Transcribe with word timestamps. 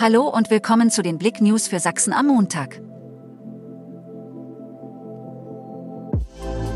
Hallo 0.00 0.28
und 0.28 0.48
willkommen 0.48 0.90
zu 0.92 1.02
den 1.02 1.18
Blick 1.18 1.40
News 1.40 1.66
für 1.66 1.80
Sachsen 1.80 2.12
am 2.12 2.28
Montag. 2.28 2.80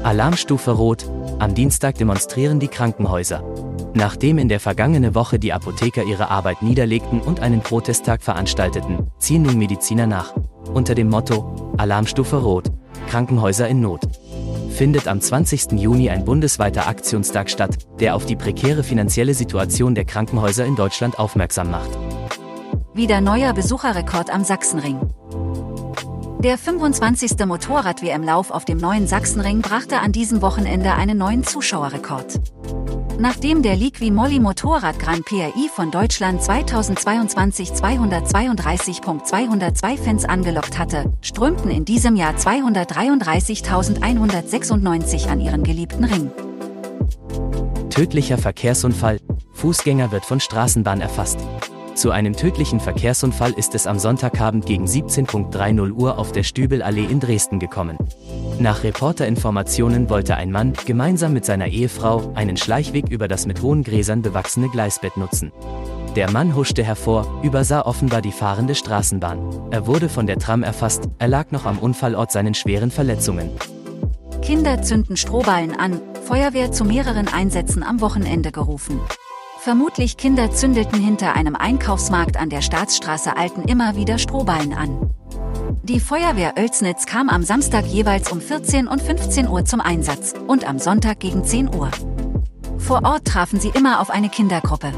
Alarmstufe 0.02 0.72
Rot. 0.72 1.08
Am 1.38 1.54
Dienstag 1.54 1.94
demonstrieren 1.98 2.58
die 2.58 2.66
Krankenhäuser. 2.66 3.44
Nachdem 3.94 4.38
in 4.38 4.48
der 4.48 4.58
vergangenen 4.58 5.14
Woche 5.14 5.38
die 5.38 5.52
Apotheker 5.52 6.02
ihre 6.02 6.30
Arbeit 6.30 6.62
niederlegten 6.62 7.20
und 7.20 7.38
einen 7.38 7.60
Protesttag 7.60 8.24
veranstalteten, 8.24 9.12
ziehen 9.18 9.42
nun 9.42 9.56
Mediziner 9.56 10.08
nach. 10.08 10.34
Unter 10.74 10.96
dem 10.96 11.08
Motto 11.08 11.74
Alarmstufe 11.76 12.38
Rot. 12.38 12.72
Krankenhäuser 13.06 13.68
in 13.68 13.80
Not. 13.80 14.00
Findet 14.70 15.06
am 15.06 15.20
20. 15.20 15.78
Juni 15.78 16.10
ein 16.10 16.24
bundesweiter 16.24 16.88
Aktionstag 16.88 17.50
statt, 17.50 17.78
der 18.00 18.16
auf 18.16 18.26
die 18.26 18.34
prekäre 18.34 18.82
finanzielle 18.82 19.34
Situation 19.34 19.94
der 19.94 20.06
Krankenhäuser 20.06 20.64
in 20.64 20.74
Deutschland 20.74 21.20
aufmerksam 21.20 21.70
macht. 21.70 21.90
Wieder 22.94 23.22
neuer 23.22 23.54
Besucherrekord 23.54 24.28
am 24.28 24.44
Sachsenring. 24.44 25.00
Der 26.40 26.58
25. 26.58 27.46
Motorrad-WM-Lauf 27.46 28.50
auf 28.50 28.66
dem 28.66 28.76
neuen 28.76 29.06
Sachsenring 29.06 29.62
brachte 29.62 30.00
an 30.00 30.12
diesem 30.12 30.42
Wochenende 30.42 30.92
einen 30.92 31.16
neuen 31.16 31.42
Zuschauerrekord. 31.42 32.38
Nachdem 33.18 33.62
der 33.62 33.76
Liqui 33.76 34.10
Molly 34.10 34.40
Motorrad 34.40 34.98
Grand 34.98 35.24
PRI 35.24 35.70
von 35.74 35.90
Deutschland 35.90 36.42
2022 36.42 37.70
232.202 37.70 39.96
Fans 39.96 40.26
angelockt 40.26 40.78
hatte, 40.78 41.10
strömten 41.22 41.70
in 41.70 41.86
diesem 41.86 42.14
Jahr 42.14 42.34
233.196 42.34 45.28
an 45.28 45.40
ihren 45.40 45.64
geliebten 45.64 46.04
Ring. 46.04 46.30
Tödlicher 47.88 48.36
Verkehrsunfall. 48.36 49.18
Fußgänger 49.54 50.12
wird 50.12 50.26
von 50.26 50.40
Straßenbahn 50.40 51.00
erfasst. 51.00 51.38
Zu 51.94 52.10
einem 52.10 52.34
tödlichen 52.34 52.80
Verkehrsunfall 52.80 53.52
ist 53.52 53.74
es 53.74 53.86
am 53.86 53.98
Sonntagabend 53.98 54.64
gegen 54.64 54.86
17.30 54.86 55.92
Uhr 55.92 56.18
auf 56.18 56.32
der 56.32 56.42
Stübelallee 56.42 57.04
in 57.04 57.20
Dresden 57.20 57.58
gekommen. 57.58 57.98
Nach 58.58 58.82
Reporterinformationen 58.82 60.08
wollte 60.08 60.36
ein 60.36 60.50
Mann, 60.50 60.72
gemeinsam 60.86 61.32
mit 61.32 61.44
seiner 61.44 61.68
Ehefrau, 61.68 62.32
einen 62.34 62.56
Schleichweg 62.56 63.10
über 63.10 63.28
das 63.28 63.46
mit 63.46 63.60
hohen 63.60 63.84
Gräsern 63.84 64.22
bewachsene 64.22 64.68
Gleisbett 64.68 65.16
nutzen. 65.16 65.52
Der 66.16 66.30
Mann 66.30 66.54
huschte 66.54 66.82
hervor, 66.82 67.40
übersah 67.42 67.82
offenbar 67.82 68.22
die 68.22 68.32
fahrende 68.32 68.74
Straßenbahn. 68.74 69.70
Er 69.70 69.86
wurde 69.86 70.08
von 70.08 70.26
der 70.26 70.38
Tram 70.38 70.62
erfasst, 70.62 71.08
er 71.18 71.28
lag 71.28 71.50
noch 71.50 71.66
am 71.66 71.78
Unfallort 71.78 72.32
seinen 72.32 72.54
schweren 72.54 72.90
Verletzungen. 72.90 73.50
Kinder 74.42 74.82
zünden 74.82 75.16
Strohballen 75.16 75.78
an, 75.78 76.00
Feuerwehr 76.24 76.72
zu 76.72 76.84
mehreren 76.84 77.28
Einsätzen 77.28 77.82
am 77.82 78.00
Wochenende 78.00 78.50
gerufen. 78.50 79.00
Vermutlich 79.62 80.16
Kinder 80.16 80.50
zündeten 80.50 81.00
hinter 81.00 81.36
einem 81.36 81.54
Einkaufsmarkt 81.54 82.36
an 82.36 82.50
der 82.50 82.62
Staatsstraße 82.62 83.36
Alten 83.36 83.62
immer 83.62 83.94
wieder 83.94 84.18
Strohballen 84.18 84.72
an. 84.72 85.14
Die 85.84 86.00
Feuerwehr 86.00 86.54
Oelsnitz 86.58 87.06
kam 87.06 87.28
am 87.28 87.44
Samstag 87.44 87.86
jeweils 87.86 88.32
um 88.32 88.40
14 88.40 88.88
und 88.88 89.00
15 89.00 89.46
Uhr 89.46 89.64
zum 89.64 89.80
Einsatz 89.80 90.34
und 90.48 90.68
am 90.68 90.80
Sonntag 90.80 91.20
gegen 91.20 91.44
10 91.44 91.72
Uhr. 91.76 91.92
Vor 92.76 93.04
Ort 93.04 93.24
trafen 93.24 93.60
sie 93.60 93.68
immer 93.68 94.00
auf 94.00 94.10
eine 94.10 94.30
Kindergruppe. 94.30 94.92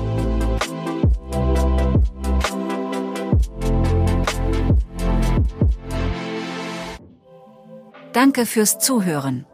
Danke 8.14 8.46
fürs 8.46 8.78
Zuhören. 8.78 9.44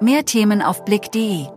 Mehr 0.00 0.24
Themen 0.24 0.62
auf 0.62 0.86
blick.de 0.86 1.48